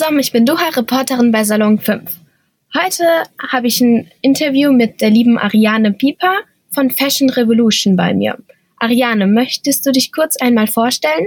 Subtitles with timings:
[0.00, 2.10] zusammen, ich bin Doha, Reporterin bei Salon 5.
[2.74, 3.04] Heute
[3.50, 6.36] habe ich ein Interview mit der lieben Ariane Pieper
[6.70, 8.38] von Fashion Revolution bei mir.
[8.78, 11.26] Ariane, möchtest du dich kurz einmal vorstellen?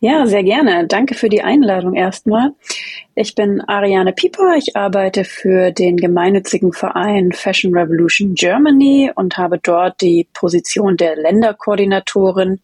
[0.00, 0.86] Ja, sehr gerne.
[0.86, 2.54] Danke für die Einladung erstmal.
[3.14, 4.56] Ich bin Ariane Pieper.
[4.56, 11.16] Ich arbeite für den gemeinnützigen Verein Fashion Revolution Germany und habe dort die Position der
[11.16, 12.60] Länderkoordinatorin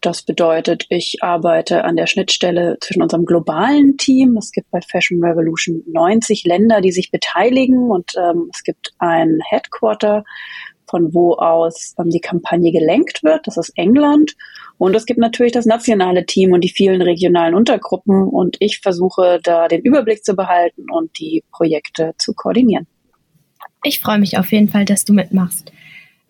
[0.00, 4.36] das bedeutet, ich arbeite an der Schnittstelle zwischen unserem globalen Team.
[4.36, 9.40] Es gibt bei Fashion Revolution 90 Länder, die sich beteiligen und ähm, es gibt ein
[9.48, 10.24] Headquarter,
[10.88, 13.46] von wo aus ähm, die Kampagne gelenkt wird.
[13.46, 14.34] Das ist England.
[14.78, 18.28] Und es gibt natürlich das nationale Team und die vielen regionalen Untergruppen.
[18.28, 22.86] Und ich versuche da den Überblick zu behalten und die Projekte zu koordinieren.
[23.82, 25.72] Ich freue mich auf jeden Fall, dass du mitmachst.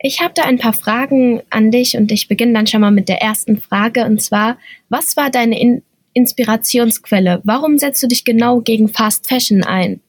[0.07, 3.09] Ich habe da ein paar Fragen an dich und ich beginne dann schon mal mit
[3.09, 4.59] der ersten Frage und zwar,
[4.91, 7.41] was war deine In Inspirationsquelle?
[7.43, 10.01] Warum setzt du dich genau gegen Fast Fashion ein?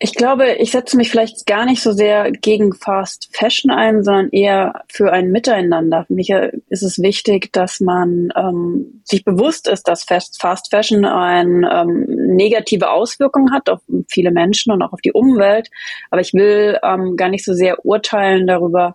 [0.00, 4.28] Ich glaube, ich setze mich vielleicht gar nicht so sehr gegen Fast Fashion ein, sondern
[4.28, 6.04] eher für ein Miteinander.
[6.04, 11.68] Für mich ist es wichtig, dass man ähm, sich bewusst ist, dass Fast Fashion eine
[11.72, 12.04] ähm,
[12.36, 15.68] negative Auswirkung hat auf viele Menschen und auch auf die Umwelt.
[16.12, 18.94] Aber ich will ähm, gar nicht so sehr urteilen darüber,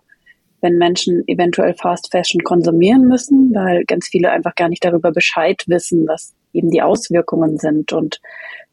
[0.62, 5.62] wenn Menschen eventuell Fast Fashion konsumieren müssen, weil ganz viele einfach gar nicht darüber Bescheid
[5.66, 7.92] wissen, was eben die Auswirkungen sind.
[7.92, 8.20] Und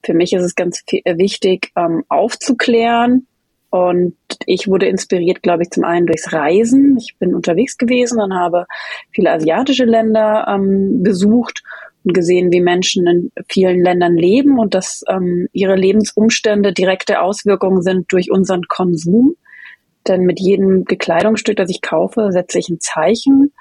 [0.03, 3.27] für mich ist es ganz äh, wichtig, ähm, aufzuklären.
[3.69, 4.15] Und
[4.45, 6.97] ich wurde inspiriert, glaube ich, zum einen durchs Reisen.
[6.97, 8.65] Ich bin unterwegs gewesen und habe
[9.11, 11.63] viele asiatische Länder ähm, besucht
[12.03, 17.81] und gesehen, wie Menschen in vielen Ländern leben und dass ähm, ihre Lebensumstände direkte Auswirkungen
[17.81, 19.35] sind durch unseren Konsum.
[20.07, 23.53] Denn mit jedem Gekleidungsstück, das ich kaufe, setze ich ein Zeichen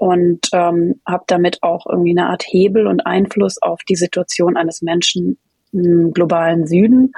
[0.00, 4.80] und ähm, habe damit auch irgendwie eine Art Hebel und Einfluss auf die Situation eines
[4.80, 5.36] Menschen
[5.74, 7.12] im globalen Süden.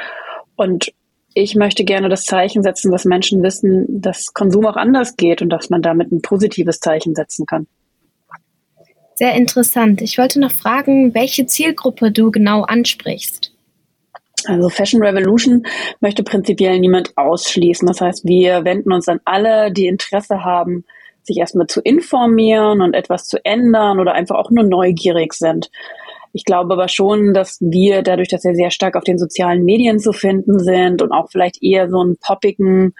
[0.56, 0.92] Und
[1.32, 5.50] ich möchte gerne das Zeichen setzen, dass Menschen wissen, dass Konsum auch anders geht und
[5.50, 7.68] dass man damit ein positives Zeichen setzen kann.
[9.14, 10.02] Sehr interessant.
[10.02, 13.54] Ich wollte noch fragen, welche Zielgruppe du genau ansprichst.
[14.46, 15.64] Also Fashion Revolution
[16.00, 17.86] möchte prinzipiell niemand ausschließen.
[17.86, 20.84] Das heißt, wir wenden uns an alle, die Interesse haben,
[21.22, 25.70] sich erstmal zu informieren und etwas zu ändern oder einfach auch nur neugierig sind.
[26.32, 29.98] Ich glaube aber schon, dass wir dadurch, dass wir sehr stark auf den sozialen Medien
[29.98, 32.94] zu finden sind und auch vielleicht eher so einen poppigen,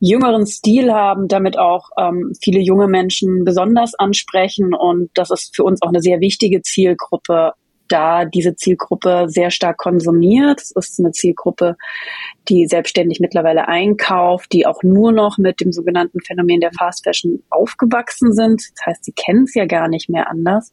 [0.00, 4.74] jüngeren Stil haben, damit auch ähm, viele junge Menschen besonders ansprechen.
[4.74, 7.52] Und das ist für uns auch eine sehr wichtige Zielgruppe,
[7.88, 10.60] da diese Zielgruppe sehr stark konsumiert.
[10.60, 11.76] Es ist eine Zielgruppe,
[12.48, 17.42] die selbstständig mittlerweile einkauft, die auch nur noch mit dem sogenannten Phänomen der Fast Fashion
[17.50, 18.62] aufgewachsen sind.
[18.76, 20.72] Das heißt, sie kennen es ja gar nicht mehr anders.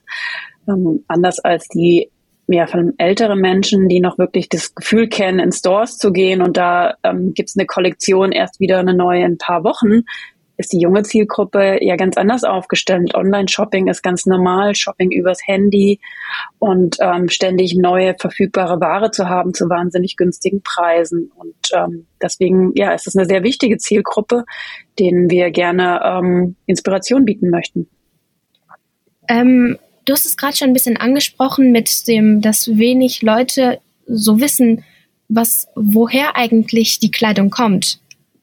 [0.68, 2.10] Ähm, anders als die
[2.48, 6.58] ja, von älteren Menschen, die noch wirklich das Gefühl kennen, in Stores zu gehen und
[6.58, 10.04] da ähm, gibt es eine Kollektion erst wieder eine neue in ein paar Wochen,
[10.62, 13.14] ist die junge Zielgruppe ja ganz anders aufgestellt.
[13.16, 16.00] Online-Shopping ist ganz normal, Shopping übers Handy
[16.60, 21.32] und ähm, ständig neue verfügbare Ware zu haben zu wahnsinnig günstigen Preisen.
[21.36, 24.46] Und ähm, deswegen, ja, ist es eine sehr wichtige Zielgruppe,
[25.00, 27.90] denen wir gerne ähm, Inspiration bieten möchten.
[29.28, 34.40] Ähm, du hast es gerade schon ein bisschen angesprochen mit dem, dass wenig Leute so
[34.40, 34.84] wissen,
[35.28, 38.01] was, woher eigentlich die Kleidung kommt.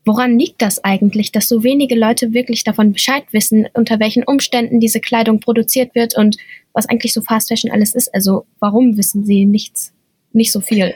[0.08, 4.80] Woran liegt das eigentlich, dass so wenige Leute wirklich davon Bescheid wissen, unter welchen Umständen
[4.80, 6.38] diese Kleidung produziert wird und
[6.72, 8.14] was eigentlich so Fast Fashion alles ist?
[8.14, 9.92] Also warum wissen sie nichts,
[10.32, 10.94] nicht so viel?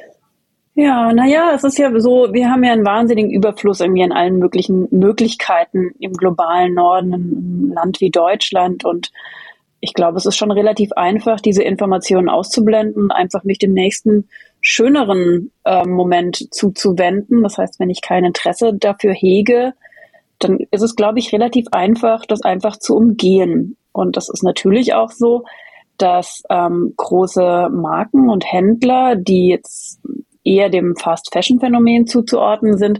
[0.77, 4.39] Ja, naja, es ist ja so, wir haben ja einen wahnsinnigen Überfluss irgendwie an allen
[4.39, 9.12] möglichen Möglichkeiten im globalen Norden, im Land wie Deutschland und
[9.81, 14.28] ich glaube, es ist schon relativ einfach, diese Informationen auszublenden, einfach mich dem nächsten
[14.62, 17.43] schöneren äh, Moment zuzuwenden.
[17.43, 19.75] Das heißt, wenn ich kein Interesse dafür hege,
[20.39, 23.77] dann ist es, glaube ich, relativ einfach, das einfach zu umgehen.
[23.93, 25.45] Und das ist natürlich auch so,
[25.99, 30.01] dass ähm, große Marken und Händler, die jetzt
[30.45, 32.98] eher dem Fast-Fashion-Phänomen zuzuordnen sind,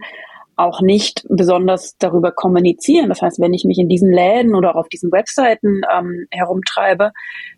[0.57, 3.09] auch nicht besonders darüber kommunizieren.
[3.09, 7.13] Das heißt, wenn ich mich in diesen Läden oder auch auf diesen Webseiten ähm, herumtreibe,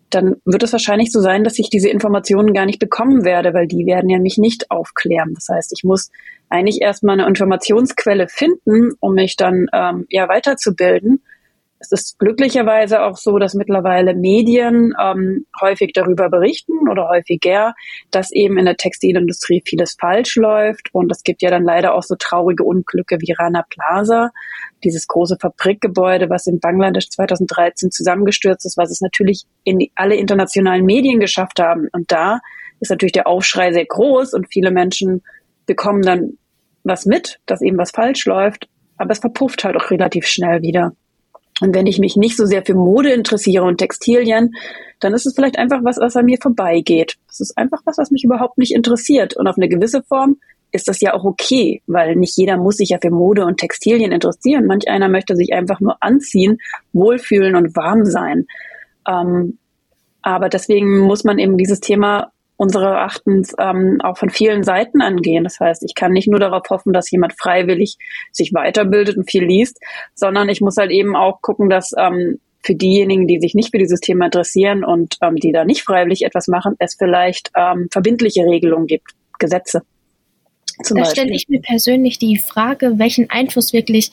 [0.09, 3.67] dann wird es wahrscheinlich so sein, dass ich diese Informationen gar nicht bekommen werde, weil
[3.67, 5.33] die werden ja mich nicht aufklären.
[5.33, 6.11] Das heißt, ich muss
[6.49, 11.21] eigentlich erstmal eine Informationsquelle finden, um mich dann ähm, ja weiterzubilden.
[11.91, 17.73] Es ist glücklicherweise auch so, dass mittlerweile Medien ähm, häufig darüber berichten oder häufiger,
[18.11, 20.89] dass eben in der Textilindustrie vieles falsch läuft.
[20.93, 24.31] Und es gibt ja dann leider auch so traurige Unglücke wie Rana Plaza,
[24.83, 30.85] dieses große Fabrikgebäude, was in Bangladesch 2013 zusammengestürzt ist, was es natürlich in alle internationalen
[30.85, 31.87] Medien geschafft haben.
[31.91, 32.39] Und da
[32.79, 35.23] ist natürlich der Aufschrei sehr groß und viele Menschen
[35.65, 36.37] bekommen dann
[36.83, 38.67] was mit, dass eben was falsch läuft,
[38.97, 40.93] aber es verpufft halt auch relativ schnell wieder.
[41.61, 44.55] Und wenn ich mich nicht so sehr für Mode interessiere und Textilien,
[44.99, 47.15] dann ist es vielleicht einfach was, was an mir vorbeigeht.
[47.29, 49.35] Es ist einfach was, was mich überhaupt nicht interessiert.
[49.37, 50.37] Und auf eine gewisse Form
[50.71, 54.11] ist das ja auch okay, weil nicht jeder muss sich ja für Mode und Textilien
[54.11, 54.65] interessieren.
[54.65, 56.57] Manch einer möchte sich einfach nur anziehen,
[56.91, 58.47] wohlfühlen und warm sein.
[59.07, 59.57] Ähm,
[60.21, 65.43] aber deswegen muss man eben dieses Thema unsere Erachtens ähm, auch von vielen Seiten angehen.
[65.43, 67.97] Das heißt, ich kann nicht nur darauf hoffen, dass jemand freiwillig
[68.31, 69.79] sich weiterbildet und viel liest,
[70.13, 73.77] sondern ich muss halt eben auch gucken, dass ähm, für diejenigen, die sich nicht für
[73.77, 78.43] dieses Thema interessieren und ähm, die da nicht freiwillig etwas machen, es vielleicht ähm, verbindliche
[78.45, 79.83] Regelungen gibt, Gesetze.
[80.89, 84.11] da stelle ich mir persönlich die Frage, welchen Einfluss wirklich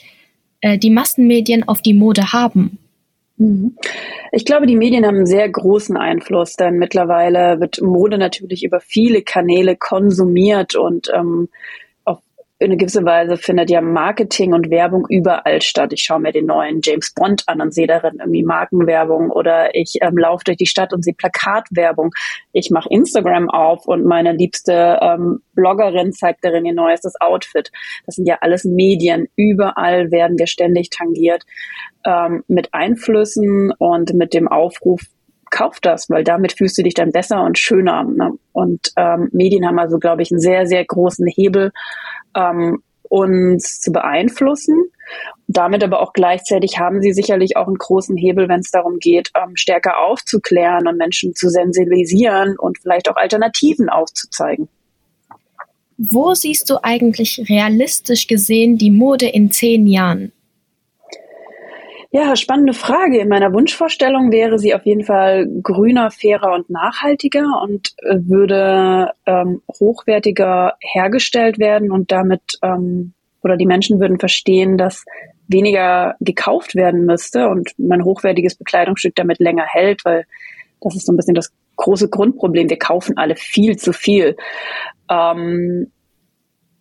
[0.60, 2.78] äh, die Massenmedien auf die Mode haben.
[3.36, 3.76] Mhm.
[4.30, 8.80] Ich glaube, die Medien haben einen sehr großen Einfluss, denn mittlerweile wird Mode natürlich über
[8.80, 11.48] viele Kanäle konsumiert und ähm,
[12.62, 15.92] in eine gewisse Weise findet ja Marketing und Werbung überall statt.
[15.92, 19.96] Ich schaue mir den neuen James Bond an und sehe darin irgendwie Markenwerbung oder ich
[20.00, 22.10] ähm, laufe durch die Stadt und sehe Plakatwerbung.
[22.52, 27.72] Ich mache Instagram auf und meine liebste ähm, Bloggerin zeigt darin ihr neuestes Outfit.
[28.06, 29.26] Das sind ja alles Medien.
[29.34, 31.42] Überall werden wir ständig tangiert
[32.06, 35.00] ähm, mit Einflüssen und mit dem Aufruf,
[35.50, 38.04] kauf das, weil damit fühlst du dich dann besser und schöner.
[38.04, 38.32] Ne?
[38.52, 41.72] Und ähm, Medien haben also, glaube ich, einen sehr, sehr großen Hebel
[42.34, 44.90] ähm, uns zu beeinflussen.
[45.46, 49.30] Damit aber auch gleichzeitig haben sie sicherlich auch einen großen Hebel, wenn es darum geht,
[49.36, 54.68] ähm, stärker aufzuklären und Menschen zu sensibilisieren und vielleicht auch Alternativen aufzuzeigen.
[55.98, 60.32] Wo siehst du eigentlich realistisch gesehen die Mode in zehn Jahren?
[62.14, 63.20] Ja, spannende Frage.
[63.20, 69.12] In meiner Wunschvorstellung wäre sie auf jeden Fall grüner, fairer und nachhaltiger und äh, würde
[69.24, 75.06] ähm, hochwertiger hergestellt werden und damit ähm, oder die Menschen würden verstehen, dass
[75.48, 80.26] weniger gekauft werden müsste und mein hochwertiges Bekleidungsstück damit länger hält, weil
[80.82, 82.68] das ist so ein bisschen das große Grundproblem.
[82.68, 84.36] Wir kaufen alle viel zu viel.
[85.08, 85.90] Ähm,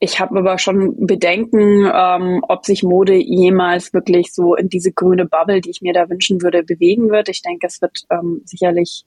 [0.03, 5.27] ich habe aber schon Bedenken, ähm, ob sich Mode jemals wirklich so in diese grüne
[5.27, 7.29] Bubble, die ich mir da wünschen würde, bewegen wird.
[7.29, 9.05] Ich denke, es wird ähm, sicherlich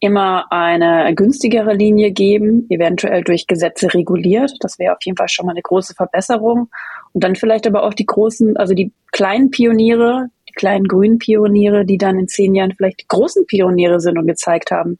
[0.00, 4.50] immer eine günstigere Linie geben, eventuell durch Gesetze reguliert.
[4.58, 6.70] Das wäre auf jeden Fall schon mal eine große Verbesserung.
[7.12, 11.84] Und dann vielleicht aber auch die großen, also die kleinen Pioniere, die kleinen grünen Pioniere,
[11.84, 14.98] die dann in zehn Jahren vielleicht die großen Pioniere sind und gezeigt haben,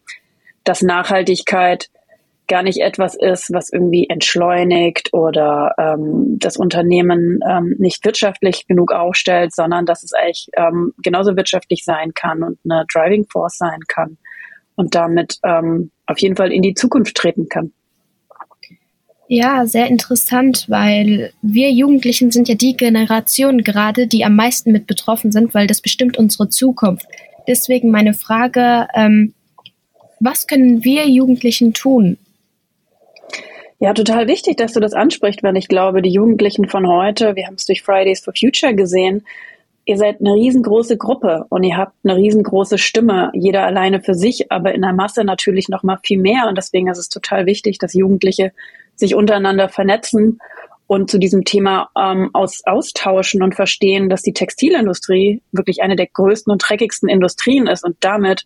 [0.62, 1.90] dass Nachhaltigkeit
[2.48, 8.92] gar nicht etwas ist, was irgendwie entschleunigt oder ähm, das Unternehmen ähm, nicht wirtschaftlich genug
[8.92, 13.80] aufstellt, sondern dass es eigentlich ähm, genauso wirtschaftlich sein kann und eine Driving Force sein
[13.88, 14.18] kann
[14.74, 17.72] und damit ähm, auf jeden Fall in die Zukunft treten kann.
[19.28, 24.86] Ja, sehr interessant, weil wir Jugendlichen sind ja die Generation gerade, die am meisten mit
[24.86, 27.06] betroffen sind, weil das bestimmt unsere Zukunft.
[27.48, 29.32] Deswegen meine Frage, ähm,
[30.20, 32.18] was können wir Jugendlichen tun,
[33.82, 37.48] ja, total wichtig, dass du das ansprichst, weil ich glaube, die Jugendlichen von heute, wir
[37.48, 39.26] haben es durch Fridays for Future gesehen,
[39.84, 44.52] ihr seid eine riesengroße Gruppe und ihr habt eine riesengroße Stimme, jeder alleine für sich,
[44.52, 46.46] aber in der Masse natürlich noch mal viel mehr.
[46.48, 48.52] Und deswegen ist es total wichtig, dass Jugendliche
[48.94, 50.38] sich untereinander vernetzen
[50.86, 56.06] und zu diesem Thema ähm, aus, austauschen und verstehen, dass die Textilindustrie wirklich eine der
[56.06, 58.44] größten und dreckigsten Industrien ist und damit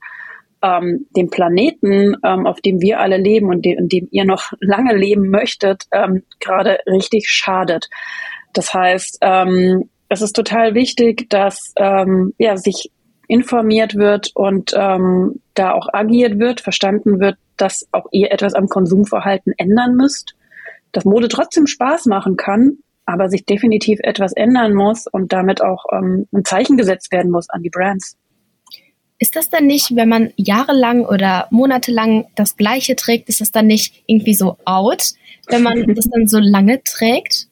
[0.62, 4.52] ähm, dem Planeten, ähm, auf dem wir alle leben und de in dem ihr noch
[4.60, 7.88] lange leben möchtet, ähm, gerade richtig schadet.
[8.52, 12.90] Das heißt, ähm, es ist total wichtig, dass ähm, ja, sich
[13.28, 18.68] informiert wird und ähm, da auch agiert wird, verstanden wird, dass auch ihr etwas am
[18.68, 20.34] Konsumverhalten ändern müsst,
[20.92, 25.84] dass Mode trotzdem Spaß machen kann, aber sich definitiv etwas ändern muss und damit auch
[25.92, 28.16] ähm, ein Zeichen gesetzt werden muss an die Brands.
[29.18, 33.66] Ist das dann nicht, wenn man jahrelang oder monatelang das Gleiche trägt, ist das dann
[33.66, 35.12] nicht irgendwie so out,
[35.49, 37.49] wenn man das dann so lange trägt?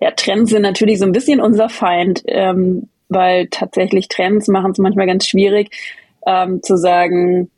[0.00, 4.78] Ja, Trends sind natürlich so ein bisschen unser Feind, ähm, weil tatsächlich Trends machen es
[4.78, 5.70] manchmal ganz schwierig
[6.26, 7.50] ähm, zu sagen,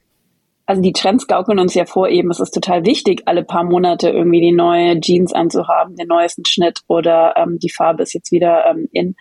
[0.66, 4.10] also die Trends gaukeln uns ja vor eben, es ist total wichtig, alle paar Monate
[4.10, 8.64] irgendwie die neue Jeans anzuhaben, den neuesten Schnitt oder ähm, die Farbe ist jetzt wieder
[8.66, 9.16] ähm, in.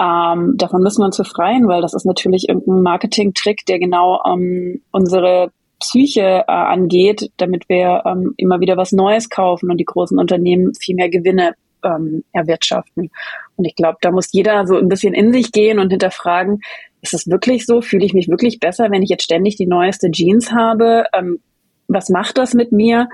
[0.00, 4.82] Ähm, davon müssen wir uns befreien, weil das ist natürlich irgendein Marketing-Trick, der genau ähm,
[4.90, 5.50] unsere
[5.80, 10.74] Psyche äh, angeht, damit wir ähm, immer wieder was Neues kaufen und die großen Unternehmen
[10.74, 13.10] viel mehr Gewinne ähm, erwirtschaften.
[13.56, 16.60] Und ich glaube, da muss jeder so ein bisschen in sich gehen und hinterfragen,
[17.02, 17.82] ist es wirklich so?
[17.82, 21.04] Fühle ich mich wirklich besser, wenn ich jetzt ständig die neueste Jeans habe?
[21.14, 21.40] Ähm,
[21.88, 23.08] was macht das mit mir?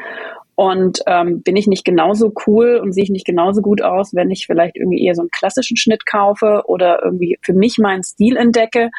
[0.55, 4.31] Und ähm, bin ich nicht genauso cool und sehe ich nicht genauso gut aus, wenn
[4.31, 8.37] ich vielleicht irgendwie eher so einen klassischen Schnitt kaufe oder irgendwie für mich meinen Stil
[8.37, 8.91] entdecke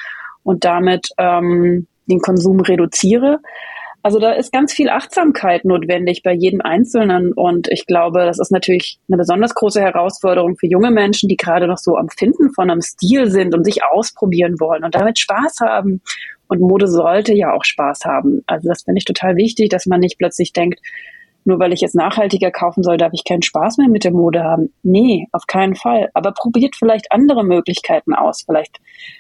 [0.44, 3.40] und damit ähm, den Konsum reduziere?
[4.06, 7.32] Also da ist ganz viel Achtsamkeit notwendig bei jedem Einzelnen.
[7.32, 11.68] Und ich glaube, das ist natürlich eine besonders große Herausforderung für junge Menschen, die gerade
[11.68, 15.62] noch so am Finden von einem Stil sind und sich ausprobieren wollen und damit Spaß
[15.62, 16.02] haben.
[16.48, 18.44] Und Mode sollte ja auch Spaß haben.
[18.46, 20.82] Also das finde ich total wichtig, dass man nicht plötzlich denkt,
[21.46, 24.44] nur weil ich jetzt nachhaltiger kaufen soll, darf ich keinen Spaß mehr mit der Mode
[24.44, 24.74] haben.
[24.84, 26.10] Nee, auf keinen Fall.
[26.14, 28.44] Aber probiert vielleicht andere Möglichkeiten aus.
[28.46, 28.80] Vielleicht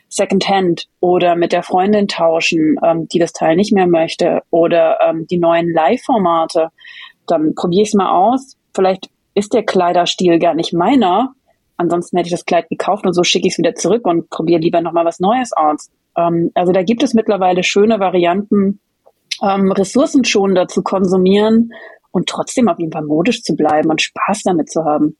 [0.10, 4.42] Secondhand oder mit der Freundin tauschen, ähm, die das Teil nicht mehr möchte.
[4.52, 6.70] Oder ähm, die neuen Live-Formate.
[7.28, 8.58] Dann probiere ich es mal aus.
[8.74, 11.34] Vielleicht ist der Kleiderstil gar nicht meiner.
[11.78, 14.62] Ansonsten hätte ich das Kleid gekauft und so schicke ich es wieder zurück und probiere
[14.62, 15.90] lieber nochmal was Neues aus.
[16.18, 18.80] Ähm, also da gibt es mittlerweile schöne Varianten,
[19.42, 21.72] ähm, ressourcenschonender zu konsumieren
[22.14, 25.18] und trotzdem auf jeden Fall modisch zu bleiben und Spaß damit zu haben.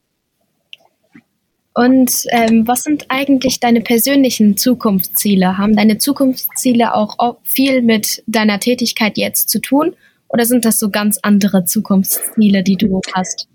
[1.74, 5.58] Und ähm, was sind eigentlich deine persönlichen Zukunftsziele?
[5.58, 9.96] Haben deine Zukunftsziele auch viel mit deiner Tätigkeit jetzt zu tun?
[10.28, 13.48] Oder sind das so ganz andere Zukunftsziele, die du hast?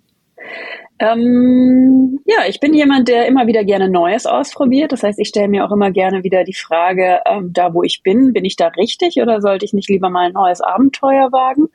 [1.00, 4.90] Ähm, ja, ich bin jemand, der immer wieder gerne Neues ausprobiert.
[4.90, 8.02] Das heißt, ich stelle mir auch immer gerne wieder die Frage, ähm, da wo ich
[8.02, 11.68] bin, bin ich da richtig oder sollte ich nicht lieber mal ein neues Abenteuer wagen?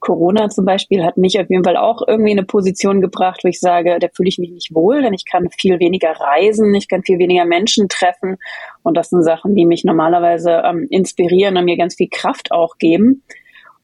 [0.00, 3.48] Corona zum Beispiel hat mich auf jeden Fall auch irgendwie in eine Position gebracht, wo
[3.48, 6.88] ich sage, da fühle ich mich nicht wohl, denn ich kann viel weniger reisen, ich
[6.88, 8.38] kann viel weniger Menschen treffen.
[8.82, 12.78] Und das sind Sachen, die mich normalerweise ähm, inspirieren und mir ganz viel Kraft auch
[12.78, 13.24] geben.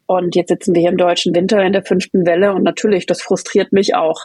[0.06, 3.22] Und jetzt sitzen wir hier im deutschen Winter in der fünften Welle und natürlich, das
[3.22, 4.24] frustriert mich auch.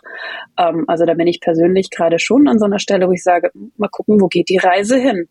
[0.57, 3.49] Ähm, also da bin ich persönlich gerade schon an so einer Stelle, wo ich sage,
[3.77, 5.27] mal gucken, wo geht die Reise hin?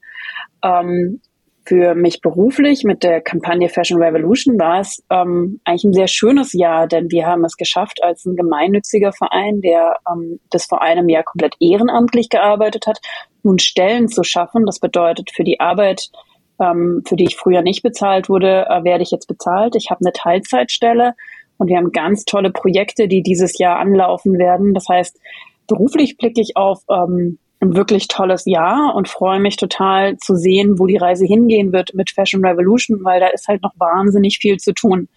[0.64, 1.20] Ähm,
[1.64, 6.52] für mich beruflich mit der Kampagne Fashion Revolution war es ähm, eigentlich ein sehr schönes
[6.52, 11.08] Jahr, denn wir haben es geschafft, als ein gemeinnütziger Verein, der ähm, bis vor einem
[11.08, 12.98] Jahr komplett ehrenamtlich gearbeitet hat,
[13.42, 14.66] nun Stellen zu schaffen.
[14.66, 16.10] Das bedeutet für die Arbeit
[16.60, 19.74] ähm, für die ich früher nicht bezahlt wurde, äh, werde ich jetzt bezahlt.
[19.76, 21.14] Ich habe eine Teilzeitstelle
[21.58, 24.74] und wir haben ganz tolle Projekte, die dieses Jahr anlaufen werden.
[24.74, 25.18] Das heißt,
[25.66, 30.78] beruflich blicke ich auf ähm, ein wirklich tolles Jahr und freue mich total zu sehen,
[30.78, 34.56] wo die Reise hingehen wird mit Fashion Revolution, weil da ist halt noch wahnsinnig viel
[34.56, 35.08] zu tun.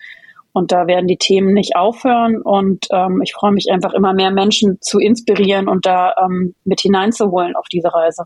[0.52, 2.42] Und da werden die Themen nicht aufhören.
[2.42, 6.82] Und ähm, ich freue mich einfach immer mehr Menschen zu inspirieren und da ähm, mit
[6.82, 8.26] hineinzuholen auf diese Reise.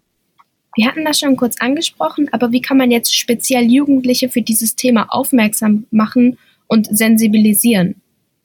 [0.78, 4.76] Wir hatten das schon kurz angesprochen, aber wie kann man jetzt speziell Jugendliche für dieses
[4.76, 7.96] Thema aufmerksam machen und sensibilisieren?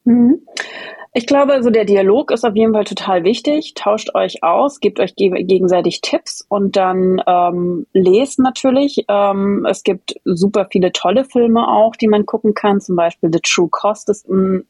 [0.04, 0.40] Mhm.
[1.14, 3.74] Ich glaube, so der Dialog ist auf jeden Fall total wichtig.
[3.74, 9.04] Tauscht euch aus, gebt euch gegenseitig Tipps und dann ähm, lest natürlich.
[9.08, 12.80] Ähm, es gibt super viele tolle Filme auch, die man gucken kann.
[12.80, 14.66] Zum Beispiel The True Cost ist ein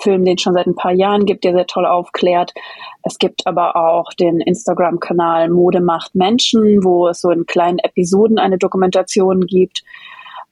[0.00, 2.54] Film, den es schon seit ein paar Jahren gibt, der sehr toll aufklärt.
[3.02, 8.38] Es gibt aber auch den Instagram-Kanal Mode macht Menschen, wo es so in kleinen Episoden
[8.38, 9.82] eine Dokumentation gibt.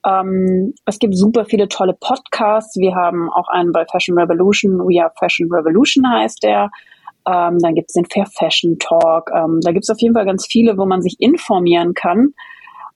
[0.07, 2.77] Ähm, es gibt super viele tolle Podcasts.
[2.77, 4.79] Wir haben auch einen bei Fashion Revolution.
[4.79, 6.71] We Are Fashion Revolution heißt der.
[7.27, 9.31] Ähm, dann gibt es den Fair Fashion Talk.
[9.35, 12.33] Ähm, da gibt es auf jeden Fall ganz viele, wo man sich informieren kann.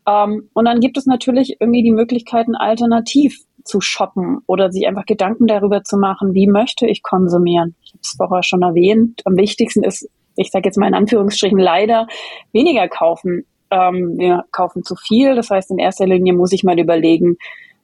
[0.07, 5.07] Ähm, und dann gibt es natürlich irgendwie die Möglichkeiten, alternativ zu shoppen oder sich einfach
[5.07, 7.75] Gedanken darüber zu machen, wie möchte ich konsumieren.
[7.83, 9.23] Ich habe es vorher schon erwähnt.
[9.25, 12.07] Am wichtigsten ist, ich sage jetzt mal in Anführungsstrichen leider,
[12.53, 15.35] weniger kaufen ähm, wir kaufen zu viel.
[15.35, 17.37] Das heißt, in erster Linie muss ich mal überlegen,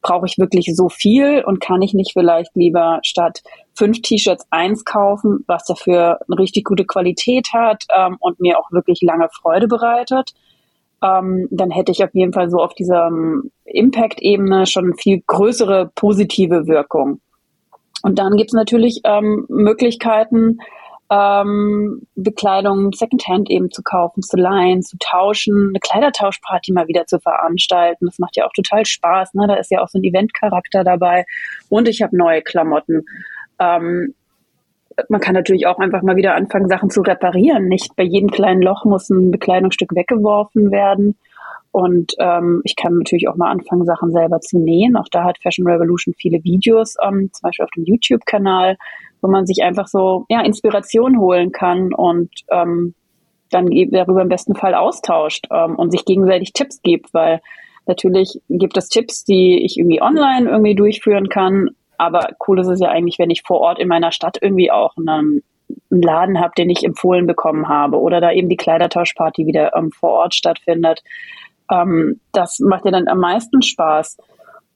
[0.02, 3.42] brauche ich wirklich so viel und kann ich nicht vielleicht lieber statt
[3.75, 8.70] fünf T-Shirts eins kaufen, was dafür eine richtig gute Qualität hat ähm, und mir auch
[8.70, 10.32] wirklich lange Freude bereitet.
[11.02, 15.90] Ähm, dann hätte ich auf jeden Fall so auf dieser ähm, Impact-Ebene schon viel größere
[15.94, 17.20] positive Wirkung.
[18.02, 20.59] Und dann gibt es natürlich ähm, Möglichkeiten,
[21.11, 27.19] ähm, Bekleidung Secondhand eben zu kaufen, zu leihen, zu tauschen, eine Kleidertauschparty mal wieder zu
[27.19, 28.07] veranstalten.
[28.07, 29.35] Das macht ja auch total Spaß.
[29.35, 29.47] Ne?
[29.49, 31.25] Da ist ja auch so ein Eventcharakter dabei.
[31.69, 33.07] Und ich habe neue Klamotten.
[33.59, 34.14] Ähm,
[35.09, 37.67] man kann natürlich auch einfach mal wieder anfangen, Sachen zu reparieren.
[37.67, 41.17] Nicht bei jedem kleinen Loch muss ein Bekleidungsstück weggeworfen werden.
[41.73, 44.97] Und ähm, ich kann natürlich auch mal anfangen, Sachen selber zu nähen.
[44.97, 48.76] Auch da hat Fashion Revolution viele Videos, ähm, zum Beispiel auf dem YouTube-Kanal,
[49.20, 52.94] wo man sich einfach so ja, Inspiration holen kann und ähm,
[53.50, 57.40] dann darüber im besten Fall austauscht ähm, und sich gegenseitig Tipps gibt, weil
[57.86, 62.80] natürlich gibt es Tipps, die ich irgendwie online irgendwie durchführen kann, aber cool ist es
[62.80, 65.42] ja eigentlich, wenn ich vor Ort in meiner Stadt irgendwie auch einen,
[65.90, 69.90] einen Laden habe, den ich empfohlen bekommen habe oder da eben die Kleidertauschparty wieder ähm,
[69.90, 71.02] vor Ort stattfindet.
[71.70, 74.16] Ähm, das macht ja dann am meisten Spaß.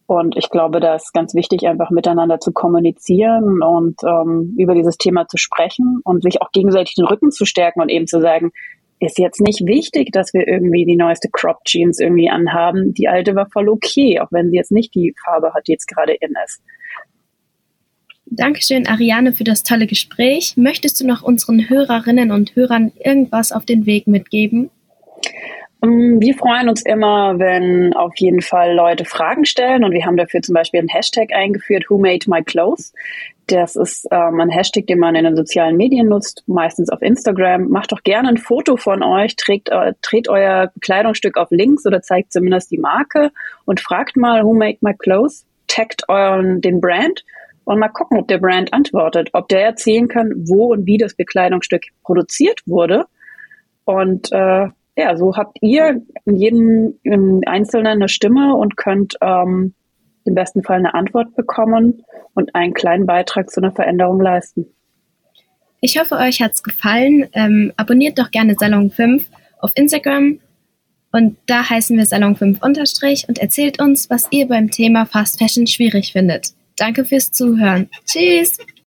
[0.07, 4.99] Und ich glaube, da ist ganz wichtig, einfach miteinander zu kommunizieren und ähm, über dieses
[4.99, 8.51] Thema zu sprechen und sich auch gegenseitig den Rücken zu stärken und eben zu sagen,
[9.01, 12.93] ist jetzt nicht wichtig, dass wir irgendwie die neueste Crop Jeans irgendwie anhaben.
[12.95, 15.87] Die alte war voll okay, auch wenn sie jetzt nicht die Farbe hat, die jetzt
[15.87, 16.63] gerade in ist.
[18.27, 20.57] Dankeschön, Ariane, für das tolle Gespräch.
[20.57, 24.71] Möchtest du noch unseren Hörerinnen und Hörern irgendwas auf den Weg mitgeben?
[25.85, 30.17] Ähm, wir freuen uns immer, wenn auf jeden Fall Leute Fragen stellen und wir haben
[30.17, 32.93] dafür zum Beispiel einen Hashtag eingeführt, Who Made My Clothes?
[33.47, 37.69] Das ist ähm, ein Hashtag, den man in den sozialen Medien nutzt, meistens auf Instagram.
[37.69, 42.01] Macht doch gerne ein Foto von euch, trägt, äh, dreht euer Kleidungsstück auf links oder
[42.01, 43.31] zeigt zumindest die Marke
[43.67, 45.47] und fragt mal, Who Made My Clothes?
[45.67, 47.25] Taggt euren, den Brand
[47.65, 51.15] und mal gucken, ob der Brand antwortet, ob der erzählen kann, wo und wie das
[51.15, 53.07] Bekleidungsstück produziert wurde.
[53.85, 59.75] Und äh, ja, so habt ihr im Einzelnen eine Stimme und könnt ähm,
[60.25, 62.03] im besten Fall eine Antwort bekommen
[62.35, 64.67] und einen kleinen Beitrag zu einer Veränderung leisten.
[65.81, 67.29] Ich hoffe, euch hat's gefallen.
[67.35, 70.41] Ähm, abonniert doch gerne Salon 5 auf Instagram
[71.13, 75.39] und da heißen wir Salon 5 unterstrich und erzählt uns, was ihr beim Thema Fast
[75.39, 76.55] Fashion schwierig findet.
[76.77, 77.89] Danke fürs Zuhören.
[78.07, 78.59] Tschüss!